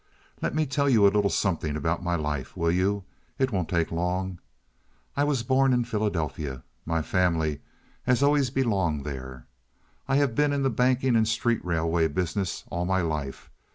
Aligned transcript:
"Let 0.41 0.55
me 0.55 0.65
tell 0.65 0.89
you 0.89 1.03
a 1.05 1.13
little 1.13 1.29
something 1.29 1.75
about 1.75 2.01
my 2.03 2.15
life, 2.15 2.57
will 2.57 2.71
you? 2.71 3.03
It 3.37 3.51
won't 3.51 3.69
take 3.69 3.91
long. 3.91 4.39
I 5.15 5.23
was 5.23 5.43
born 5.43 5.73
in 5.73 5.83
Philadelphia. 5.85 6.63
My 6.87 7.03
family 7.03 7.61
had 8.01 8.23
always 8.23 8.49
belonged 8.49 9.05
there. 9.05 9.45
I 10.07 10.15
have 10.15 10.33
been 10.33 10.53
in 10.53 10.63
the 10.63 10.71
banking 10.71 11.15
and 11.15 11.27
street 11.27 11.63
railway 11.63 12.07
business 12.07 12.63
all 12.71 12.85
my 12.85 13.01
life. 13.01 13.51